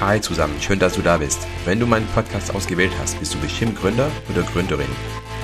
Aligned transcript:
Hi 0.00 0.20
zusammen, 0.20 0.54
schön, 0.60 0.78
dass 0.78 0.94
du 0.94 1.02
da 1.02 1.16
bist. 1.16 1.40
Wenn 1.64 1.80
du 1.80 1.86
meinen 1.86 2.06
Podcast 2.14 2.54
ausgewählt 2.54 2.92
hast, 3.00 3.18
bist 3.18 3.34
du 3.34 3.38
bestimmt 3.40 3.76
Gründer 3.76 4.08
oder 4.30 4.42
Gründerin. 4.42 4.86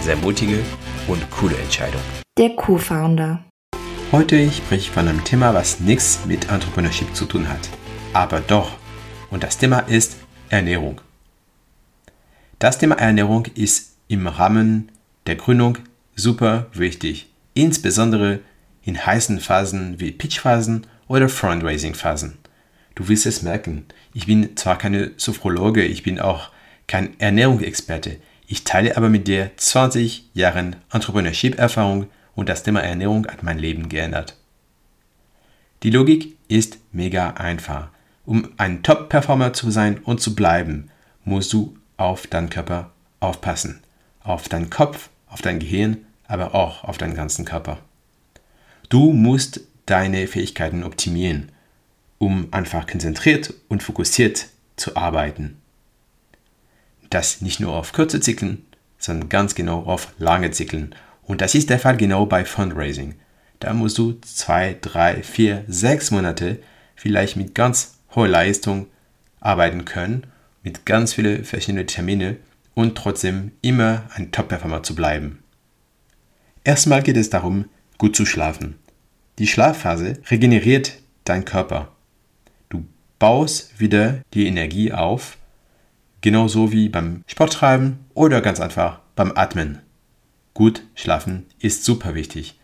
Sehr 0.01 0.15
mutige 0.15 0.61
und 1.09 1.29
coole 1.33 1.57
Entscheidung. 1.57 2.01
Der 2.39 2.51
Co-Founder. 2.51 3.43
Heute 4.13 4.49
spreche 4.53 4.83
ich 4.83 4.91
von 4.93 5.09
einem 5.09 5.25
Thema, 5.25 5.55
was 5.55 5.81
nichts 5.81 6.21
mit 6.27 6.53
Entrepreneurship 6.53 7.17
zu 7.17 7.25
tun 7.25 7.49
hat. 7.49 7.69
Aber 8.13 8.39
doch. 8.39 8.71
Und 9.29 9.43
das 9.43 9.59
Thema 9.59 9.81
ist 9.81 10.19
Ernährung. 10.51 11.01
Das 12.61 12.79
Thema 12.79 12.95
Ernährung 12.95 13.47
ist 13.57 13.97
im 14.07 14.29
Rahmen 14.29 14.93
der 15.27 15.35
Gründung 15.35 15.79
super 16.15 16.67
wichtig. 16.73 17.29
Insbesondere 17.55 18.39
in 18.85 19.05
heißen 19.05 19.41
Phasen 19.41 19.99
wie 19.99 20.13
Pitchphasen 20.13 20.87
oder 21.09 21.29
Fundraising-Phasen. 21.29 22.44
Du 22.95 23.09
wirst 23.09 23.27
es 23.27 23.43
merken. 23.43 23.87
Ich 24.13 24.27
bin 24.27 24.57
zwar 24.57 24.79
keine 24.79 25.13
Sophrologe, 25.17 25.85
ich 25.85 26.03
bin 26.03 26.21
auch 26.21 26.51
kein 26.87 27.19
Ernährungsexperte. 27.19 28.19
Ich 28.47 28.65
teile 28.65 28.97
aber 28.97 29.09
mit 29.09 29.27
dir 29.27 29.51
20 29.57 30.31
Jahren 30.35 30.77
Entrepreneurship-Erfahrung 30.93 32.07
und 32.35 32.49
das 32.49 32.63
Thema 32.63 32.81
Ernährung 32.81 33.27
hat 33.27 33.43
mein 33.43 33.59
Leben 33.59 33.89
geändert. 33.89 34.37
Die 35.83 35.91
Logik 35.91 36.37
ist 36.49 36.79
mega 36.93 37.31
einfach. 37.31 37.89
Um 38.27 38.51
ein 38.57 38.83
Top-Performer 38.83 39.53
zu 39.53 39.71
sein 39.71 39.99
und 39.99 40.21
zu 40.21 40.35
bleiben, 40.35 40.91
musst 41.25 41.53
du 41.53 41.77
auf 41.97 42.27
deinen 42.27 42.51
Körper 42.51 42.91
aufpassen. 43.21 43.83
Auf 44.23 44.49
deinen 44.49 44.71
Kopf, 44.71 45.11
auf 45.27 45.43
dein 45.43 45.59
Gehirn, 45.59 45.99
aber 46.27 46.55
auch 46.55 46.85
auf 46.85 46.97
deinen 46.97 47.15
ganzen 47.15 47.45
Körper. 47.45 47.79
Du 48.89 49.13
musst 49.13 49.63
deine 49.87 50.27
Fähigkeiten 50.27 50.85
optimieren 50.85 51.51
um 52.25 52.49
einfach 52.53 52.87
konzentriert 52.87 53.53
und 53.69 53.83
fokussiert 53.83 54.47
zu 54.77 54.97
arbeiten. 54.97 55.59
Das 57.11 57.41
nicht 57.41 57.61
nur 57.61 57.75
auf 57.75 57.93
kurze 57.93 58.21
Zyklen, 58.21 58.65
sondern 58.99 59.29
ganz 59.29 59.55
genau 59.55 59.83
auf 59.83 60.13
lange 60.19 60.51
Zyklen. 60.51 60.95
Und 61.23 61.41
das 61.41 61.55
ist 61.55 61.71
der 61.71 61.79
Fall 61.79 61.97
genau 61.97 62.27
bei 62.27 62.45
Fundraising. 62.45 63.15
Da 63.61 63.73
musst 63.73 63.99
du 63.99 64.19
zwei, 64.21 64.77
drei, 64.81 65.23
vier, 65.23 65.65
sechs 65.69 66.11
Monate 66.11 66.61
vielleicht 66.97 67.37
mit 67.37 67.55
ganz 67.55 67.99
hoher 68.15 68.29
Leistung 68.29 68.87
arbeiten 69.41 69.85
können, 69.85 70.27
mit 70.63 70.87
ganz 70.87 71.15
vielen 71.15 71.45
verschiedenen 71.45 71.87
Termine 71.87 72.37
und 72.75 72.97
trotzdem 72.97 73.53
immer 73.63 74.09
ein 74.15 74.33
Top-Performer 74.33 74.83
zu 74.83 74.95
bleiben. 74.95 75.43
Erstmal 76.65 77.03
geht 77.03 77.17
es 77.17 77.31
darum, 77.31 77.67
gut 77.99 78.17
zu 78.17 78.27
schlafen. 78.27 78.77
Die 79.39 79.47
Schlafphase 79.47 80.19
regeneriert 80.31 80.95
dein 81.25 81.45
Körper 81.45 81.94
baust 83.25 83.81
wieder 83.81 84.21
die 84.35 84.47
Energie 84.47 84.93
auf, 84.93 85.39
genauso 86.21 86.73
wie 86.73 86.91
beim 86.91 87.25
Sporttreiben 87.27 88.01
oder 88.13 88.43
ganz 88.43 88.61
einfach 88.61 89.01
beim 89.17 89.33
Atmen. 89.35 89.79
Gut 90.53 90.83
schlafen 90.95 91.47
ist 91.59 91.87
super 91.87 92.15
wichtig. 92.15 92.61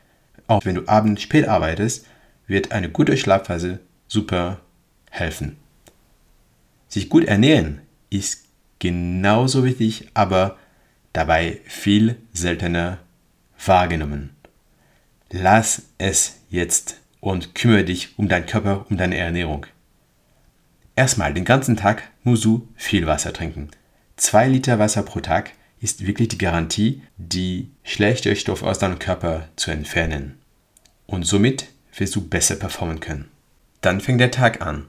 Auch 0.49 0.63
wenn 0.67 0.75
du 0.75 0.87
abends 0.87 1.23
spät 1.23 1.49
arbeitest, 1.49 2.07
wird 2.47 2.73
eine 2.73 2.91
gute 2.91 3.17
Schlafphase 3.17 3.81
super 4.07 4.61
helfen. 5.09 5.57
Sich 6.89 7.09
gut 7.09 7.25
ernähren 7.25 7.81
ist 8.11 8.45
genauso 8.81 9.65
wichtig, 9.65 10.11
aber 10.13 10.59
dabei 11.15 11.61
viel 11.65 12.17
seltener 12.35 12.99
wahrgenommen. 13.65 14.37
Lass 15.31 15.85
es 15.97 16.41
jetzt 16.51 17.01
und 17.21 17.55
kümmere 17.55 17.85
dich 17.85 18.19
um 18.19 18.29
deinen 18.29 18.45
Körper, 18.45 18.85
um 18.91 18.99
deine 18.99 19.17
Ernährung. 19.17 19.65
Erstmal, 21.01 21.33
den 21.33 21.47
ganzen 21.47 21.79
Tag 21.79 22.03
musst 22.25 22.45
du 22.45 22.69
viel 22.77 23.07
Wasser 23.07 23.33
trinken. 23.33 23.71
Zwei 24.17 24.47
Liter 24.47 24.79
Wasser 24.79 25.03
pro 25.03 25.21
Tag 25.21 25.53
ist 25.81 26.07
wirklich 26.07 26.29
die 26.29 26.37
Garantie, 26.37 27.01
die 27.17 27.71
schlechte 27.83 28.37
Stoffe 28.37 28.67
aus 28.67 28.81
deinem 28.81 28.99
Körper 28.99 29.49
zu 29.57 29.71
entfernen. 29.71 30.39
Und 31.07 31.23
somit 31.23 31.69
wirst 31.97 32.17
du 32.17 32.21
besser 32.29 32.57
performen 32.57 33.01
können. 33.01 33.31
Dann 33.81 34.03
fängt 34.03 34.21
der 34.21 34.31
Tag 34.31 34.61
an. 34.61 34.89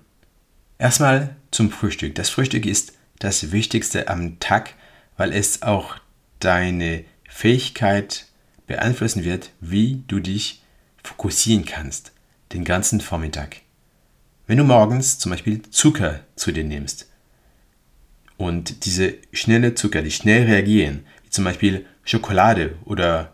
Erstmal 0.78 1.38
zum 1.50 1.72
Frühstück. 1.72 2.14
Das 2.16 2.30
Frühstück 2.30 2.66
ist 2.66 2.92
das 3.20 3.54
Wichtigste 3.54 4.10
am 4.10 4.38
Tag, 4.42 4.74
weil 5.16 5.32
es 5.32 5.62
auch 5.62 5.96
deine 6.40 7.06
Fähigkeit 7.30 8.26
beeinflussen 8.68 9.24
wird, 9.24 9.52
wie 9.62 10.04
du 10.10 10.20
dich 10.20 10.62
fokussieren 11.06 11.64
kannst 11.64 12.12
den 12.52 12.66
ganzen 12.66 13.00
Vormittag. 13.00 13.62
Wenn 14.48 14.58
du 14.58 14.64
morgens 14.64 15.20
zum 15.20 15.32
Beispiel 15.32 15.62
Zucker 15.70 16.22
zu 16.36 16.52
dir 16.52 16.64
nimmst 16.64 17.10
und 18.38 18.86
diese 18.86 19.16
schnelle 19.32 19.76
Zucker, 19.76 20.02
die 20.02 20.12
schnell 20.12 20.46
reagieren, 20.46 21.06
wie 21.24 21.30
zum 21.30 21.46
Beispiel 21.46 21.86
Schokolade 22.04 22.76
oder 22.86 23.34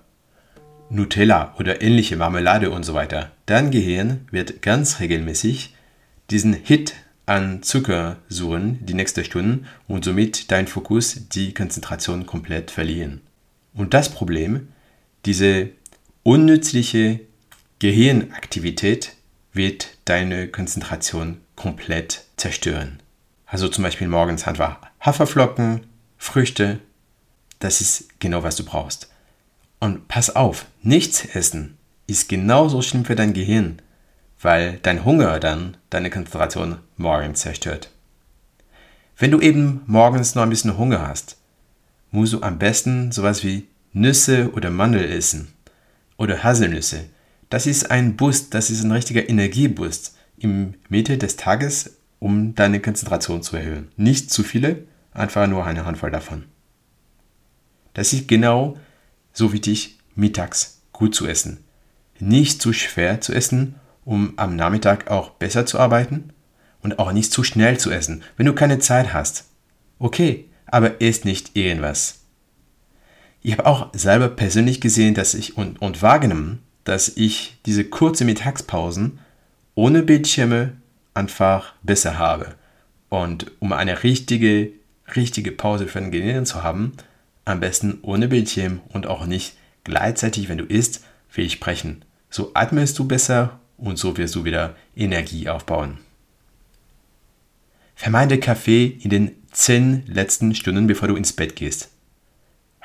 Nutella 0.90 1.56
oder 1.60 1.82
ähnliche 1.82 2.18
Marmelade 2.18 2.70
und 2.70 2.84
so 2.84 2.94
weiter, 2.94 3.32
dein 3.46 3.72
Gehirn 3.72 4.28
wird 4.32 4.62
ganz 4.62 5.00
regelmäßig 5.00 5.74
diesen 6.30 6.54
Hit 6.54 6.94
an 7.26 7.62
Zucker 7.62 8.18
suchen 8.30 8.86
die 8.86 8.94
nächste 8.94 9.26
Stunde 9.26 9.66
und 9.88 10.06
somit 10.06 10.50
dein 10.50 10.68
Fokus, 10.68 11.28
die 11.30 11.54
Konzentration 11.54 12.26
komplett 12.26 12.72
verlieren. 12.72 13.22
Und 13.74 13.94
das 13.94 14.10
Problem, 14.10 14.70
diese 15.26 15.70
unnützliche 16.24 17.20
Gehirnaktivität 17.80 19.14
wird 19.52 19.97
deine 20.10 20.48
Konzentration 20.48 21.42
komplett 21.56 22.26
zerstören. 22.38 23.02
Also 23.46 23.68
zum 23.68 23.84
Beispiel 23.84 24.08
morgens 24.08 24.48
einfach 24.48 24.80
Haferflocken, 25.00 25.86
Früchte, 26.18 26.80
das 27.60 27.82
ist 27.82 28.20
genau, 28.20 28.44
was 28.44 28.56
du 28.56 28.64
brauchst. 28.64 29.10
Und 29.80 30.08
pass 30.08 30.36
auf, 30.36 30.66
nichts 30.82 31.26
essen 31.26 31.78
ist 32.08 32.30
genauso 32.30 32.82
schlimm 32.82 33.06
für 33.06 33.16
dein 33.16 33.34
Gehirn, 33.34 33.82
weil 34.42 34.80
dein 34.82 35.04
Hunger 35.04 35.40
dann 35.40 35.78
deine 35.90 36.10
Konzentration 36.10 36.80
morgens 36.96 37.42
zerstört. 37.42 37.92
Wenn 39.18 39.32
du 39.32 39.42
eben 39.42 39.82
morgens 39.88 40.36
noch 40.36 40.44
ein 40.44 40.50
bisschen 40.50 40.78
Hunger 40.78 41.06
hast, 41.06 41.38
musst 42.12 42.34
du 42.34 42.42
am 42.42 42.60
besten 42.60 43.12
sowas 43.12 43.44
wie 43.44 43.68
Nüsse 43.92 44.52
oder 44.54 44.70
Mandel 44.70 45.12
essen 45.12 45.54
oder 46.18 46.44
Haselnüsse 46.44 47.06
das 47.50 47.66
ist 47.66 47.92
ein 47.92 48.16
Boost, 48.16 48.54
das 48.54 48.70
ist 48.70 48.84
ein 48.84 48.92
richtiger 48.92 49.28
Energieboost 49.30 50.16
im 50.38 50.76
Mitte 50.90 51.18
des 51.18 51.36
Tages, 51.36 51.98
um 52.20 52.56
deine 52.56 52.80
Konzentration 52.80 53.42
zu 53.42 53.56
erhöhen. 53.56 53.90
Nicht 53.96 54.32
zu 54.32 54.44
viele, 54.44 54.84
einfach 55.14 55.48
nur 55.48 55.66
eine 55.66 55.86
Handvoll 55.86 56.12
davon. 56.12 56.46
Das 57.94 58.14
ist 58.14 58.28
genau 58.28 58.78
so 59.34 59.54
wichtig, 59.54 59.98
mittags 60.16 60.82
gut 60.92 61.16
zu 61.16 61.28
essen. 61.28 61.64
Nicht 62.20 62.62
zu 62.62 62.74
schwer 62.74 63.22
zu 63.22 63.34
essen, 63.34 63.76
um 64.04 64.34
am 64.38 64.56
Nachmittag 64.56 65.10
auch 65.10 65.32
besser 65.32 65.66
zu 65.66 65.80
arbeiten 65.80 66.34
und 66.82 67.00
auch 67.00 67.12
nicht 67.12 67.32
zu 67.32 67.44
schnell 67.44 67.80
zu 67.80 67.92
essen, 67.92 68.24
wenn 68.36 68.46
du 68.46 68.54
keine 68.54 68.80
Zeit 68.80 69.14
hast. 69.14 69.46
Okay, 70.00 70.50
aber 70.66 71.02
isst 71.02 71.26
nicht 71.26 71.56
irgendwas. 71.56 72.22
Ich 73.42 73.54
habe 73.54 73.66
auch 73.66 73.90
selber 73.94 74.30
persönlich 74.30 74.82
gesehen, 74.82 75.14
dass 75.14 75.34
ich 75.34 75.58
und, 75.58 75.82
und 75.82 76.02
wahrgenommen, 76.02 76.64
dass 76.88 77.10
ich 77.10 77.58
diese 77.66 77.84
kurze 77.84 78.24
Mittagspausen 78.24 79.20
ohne 79.76 80.04
Bildschirme 80.04 80.78
einfach 81.14 81.74
besser 81.84 82.18
habe. 82.18 82.56
Und 83.10 83.52
um 83.60 83.74
eine 83.74 84.04
richtige, 84.04 84.72
richtige 85.14 85.52
Pause 85.52 85.88
für 85.88 86.00
den 86.00 86.12
Gehirn 86.12 86.46
zu 86.46 86.64
haben, 86.64 86.94
am 87.44 87.60
besten 87.60 88.00
ohne 88.04 88.30
Bildschirm 88.30 88.80
und 88.90 89.06
auch 89.06 89.26
nicht 89.26 89.58
gleichzeitig, 89.84 90.48
wenn 90.48 90.60
du 90.60 90.64
isst, 90.64 91.04
will 91.34 91.46
ich 91.46 91.54
sprechen. 91.54 92.06
So 92.30 92.52
atmest 92.54 92.98
du 93.00 93.06
besser 93.06 93.60
und 93.78 93.98
so 93.98 94.16
wirst 94.16 94.36
du 94.36 94.46
wieder 94.46 94.76
Energie 94.96 95.50
aufbauen. 95.50 95.98
Vermeide 97.96 98.40
Kaffee 98.40 98.98
in 99.02 99.10
den 99.10 99.32
10 99.52 100.06
letzten 100.08 100.56
Stunden, 100.56 100.88
bevor 100.88 101.10
du 101.10 101.18
ins 101.18 101.34
Bett 101.34 101.58
gehst. 101.58 101.90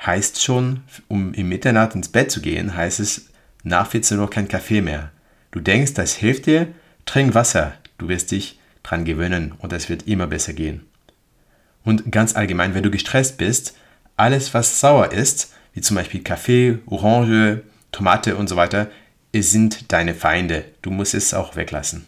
Heißt 0.05 0.43
schon, 0.43 0.81
um 1.07 1.33
im 1.33 1.47
Mitternacht 1.47 1.95
ins 1.95 2.09
Bett 2.09 2.31
zu 2.31 2.41
gehen, 2.41 2.75
heißt 2.75 2.99
es 2.99 3.29
nach 3.63 3.89
14 3.89 4.19
Uhr 4.19 4.29
kein 4.29 4.47
Kaffee 4.47 4.81
mehr. 4.81 5.11
Du 5.51 5.59
denkst, 5.59 5.93
das 5.93 6.13
hilft 6.13 6.45
dir? 6.45 6.67
Trink 7.05 7.33
Wasser. 7.33 7.73
Du 7.97 8.07
wirst 8.07 8.31
dich 8.31 8.59
dran 8.83 9.05
gewöhnen 9.05 9.53
und 9.59 9.73
es 9.73 9.89
wird 9.89 10.07
immer 10.07 10.27
besser 10.27 10.53
gehen. 10.53 10.85
Und 11.83 12.11
ganz 12.11 12.35
allgemein, 12.35 12.73
wenn 12.73 12.83
du 12.83 12.91
gestresst 12.91 13.37
bist, 13.37 13.75
alles 14.17 14.53
was 14.53 14.79
sauer 14.79 15.11
ist, 15.11 15.53
wie 15.73 15.81
zum 15.81 15.95
Beispiel 15.95 16.21
Kaffee, 16.21 16.79
Orange, 16.85 17.61
Tomate 17.91 18.35
und 18.35 18.47
so 18.47 18.55
weiter, 18.55 18.89
sind 19.35 19.91
deine 19.91 20.13
Feinde. 20.13 20.65
Du 20.81 20.91
musst 20.91 21.13
es 21.13 21.33
auch 21.33 21.55
weglassen. 21.55 22.05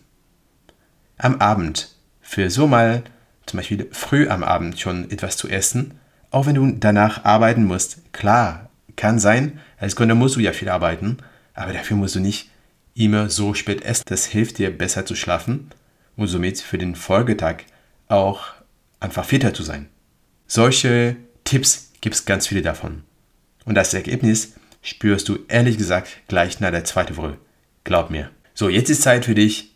Am 1.17 1.39
Abend, 1.39 1.95
für 2.21 2.49
so 2.49 2.67
mal 2.67 3.03
zum 3.45 3.57
Beispiel 3.57 3.87
früh 3.91 4.27
am 4.27 4.43
Abend 4.43 4.79
schon 4.79 5.09
etwas 5.11 5.37
zu 5.37 5.47
essen, 5.47 5.99
auch 6.31 6.45
wenn 6.45 6.55
du 6.55 6.71
danach 6.71 7.23
arbeiten 7.23 7.65
musst, 7.65 8.11
klar, 8.11 8.69
kann 8.95 9.19
sein, 9.19 9.59
als 9.77 9.95
Gründer 9.95 10.15
musst 10.15 10.35
du 10.35 10.39
ja 10.39 10.51
viel 10.51 10.69
arbeiten, 10.69 11.17
aber 11.55 11.73
dafür 11.73 11.97
musst 11.97 12.15
du 12.15 12.19
nicht 12.19 12.49
immer 12.93 13.29
so 13.29 13.53
spät 13.53 13.83
essen. 13.83 14.03
Das 14.07 14.25
hilft 14.25 14.57
dir 14.57 14.75
besser 14.75 15.05
zu 15.05 15.15
schlafen 15.15 15.71
und 16.15 16.27
somit 16.27 16.59
für 16.59 16.77
den 16.77 16.95
Folgetag 16.95 17.63
auch 18.07 18.53
einfach 18.99 19.25
fitter 19.25 19.53
zu 19.53 19.63
sein. 19.63 19.87
Solche 20.47 21.15
Tipps 21.43 21.91
gibt 22.01 22.15
es 22.15 22.25
ganz 22.25 22.47
viele 22.47 22.61
davon. 22.61 23.03
Und 23.65 23.75
das 23.75 23.93
Ergebnis 23.93 24.53
spürst 24.81 25.27
du 25.27 25.39
ehrlich 25.47 25.77
gesagt 25.77 26.09
gleich 26.27 26.59
nach 26.59 26.71
der 26.71 26.85
zweiten 26.85 27.17
Woche. 27.17 27.37
Glaub 27.83 28.09
mir. 28.09 28.29
So, 28.53 28.69
jetzt 28.69 28.89
ist 28.89 29.01
Zeit 29.01 29.25
für 29.25 29.35
dich, 29.35 29.75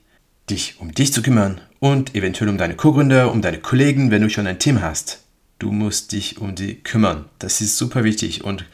dich 0.50 0.80
um 0.80 0.94
dich 0.94 1.12
zu 1.12 1.22
kümmern 1.22 1.62
und 1.80 2.16
eventuell 2.16 2.50
um 2.50 2.58
deine 2.58 2.76
Co-Gründer, 2.76 3.32
um 3.32 3.42
deine 3.42 3.60
Kollegen, 3.60 4.12
wenn 4.12 4.22
du 4.22 4.30
schon 4.30 4.48
ein 4.48 4.60
Team 4.60 4.82
hast. 4.82 5.24
Du 5.58 5.72
musst 5.72 6.12
dich 6.12 6.40
um 6.40 6.56
die 6.56 6.76
kümmern. 6.76 7.26
Das 7.40 7.62
ist 7.62 7.78
super 7.78 8.04
wichtig 8.04 8.44
und 8.44 8.66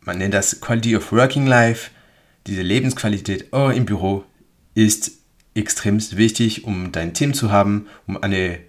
man 0.00 0.18
nennt 0.18 0.34
das 0.34 0.60
Quality 0.60 0.96
of 0.96 1.12
Working 1.12 1.46
Life. 1.46 1.90
Diese 2.46 2.62
Lebensqualität 2.62 3.52
oh, 3.52 3.68
im 3.68 3.84
Büro 3.84 4.24
ist 4.74 5.12
extrem 5.54 6.00
wichtig, 6.16 6.64
um 6.64 6.92
dein 6.92 7.14
Team 7.14 7.34
zu 7.34 7.50
haben, 7.50 7.86
um 8.06 8.22
eine 8.22 8.60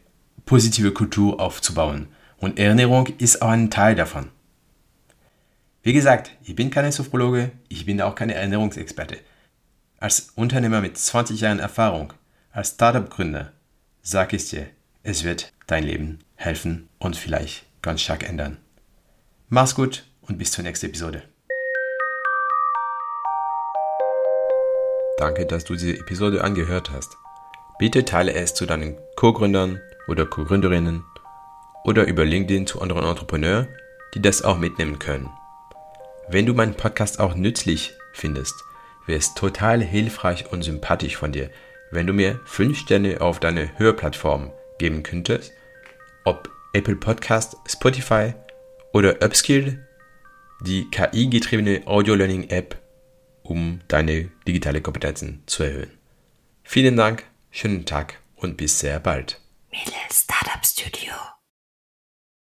positive 0.46 0.92
Kultur 0.92 1.40
aufzubauen. 1.40 2.08
Und 2.38 2.60
Ernährung 2.60 3.08
ist 3.18 3.42
auch 3.42 3.50
ein 3.50 3.70
Teil 3.70 3.96
davon. 3.96 4.30
Wie 5.84 5.94
gesagt, 5.94 6.32
ich 6.44 6.56
bin 6.56 6.70
kein 6.70 6.92
Sophrologe, 6.92 7.52
ich 7.70 7.86
bin 7.86 8.02
auch 8.02 8.16
keine 8.16 8.36
Ernährungsexperte. 8.36 9.18
Als 10.00 10.32
Unternehmer 10.36 10.82
mit 10.82 10.98
20 10.98 11.42
Jahren 11.42 11.60
Erfahrung, 11.60 12.14
als 12.52 12.72
Startup-Gründer, 12.72 13.52
sag 14.02 14.34
ich 14.34 14.50
dir, 14.50 14.68
es 15.04 15.24
wird 15.24 15.54
dein 15.68 15.84
Leben 15.84 16.20
helfen 16.36 16.90
und 17.00 17.16
vielleicht 17.16 17.66
ganz 17.82 18.02
stark 18.02 18.28
ändern. 18.28 18.58
Mach's 19.50 19.76
gut 19.76 20.06
und 20.22 20.38
bis 20.38 20.52
zur 20.52 20.64
nächsten 20.64 20.88
Episode. 20.88 21.24
Danke, 25.22 25.46
dass 25.46 25.66
du 25.66 25.74
diese 25.74 26.00
Episode 26.00 26.44
angehört 26.44 26.90
hast. 26.92 27.16
Bitte 27.78 28.06
teile 28.06 28.34
es 28.34 28.56
zu 28.56 28.66
deinen 28.66 28.98
Co-Gründern 29.16 29.80
oder 30.08 30.26
Co-Gründerinnen 30.26 31.04
oder 31.84 32.08
über 32.08 32.26
LinkedIn 32.26 32.66
zu 32.66 32.82
anderen 32.82 33.06
Entrepreneuren, 33.06 33.68
die 34.16 34.22
das 34.24 34.42
auch 34.42 34.58
mitnehmen 34.58 34.98
können. 34.98 35.30
Wenn 36.28 36.48
du 36.48 36.56
meinen 36.56 36.74
Podcast 36.74 37.20
auch 37.20 37.36
nützlich 37.36 37.94
findest, 38.14 38.56
wäre 39.06 39.20
es 39.20 39.36
total 39.36 39.84
hilfreich 39.84 40.52
und 40.52 40.64
sympathisch 40.64 41.18
von 41.18 41.32
dir, 41.32 41.52
wenn 41.92 42.08
du 42.08 42.14
mir 42.14 42.40
5 42.46 42.76
Sterne 42.76 43.22
auf 43.22 43.40
deine 43.40 43.78
Hörplattform 43.78 44.52
geben 44.80 45.04
könntest, 45.04 45.54
ob 46.24 46.50
Apple 46.74 46.96
Podcast, 46.96 47.58
Spotify 47.68 48.34
oder 48.92 49.22
Upskill, 49.24 49.86
die 50.62 50.90
KI-getriebene 50.90 51.84
Audio-Learning-App, 51.86 52.81
um 53.44 53.82
deine 53.88 54.30
digitale 54.48 54.82
Kompetenzen 54.82 55.44
zu 55.46 55.64
erhöhen. 55.64 55.98
Vielen 56.64 56.96
Dank, 56.96 57.26
schönen 57.50 57.86
Tag 57.86 58.20
und 58.36 58.58
bis 58.58 58.80
sehr 58.80 59.00
bald. 59.00 59.40
Middle 59.72 59.94
Startup 60.12 60.66
Studio. 60.66 61.14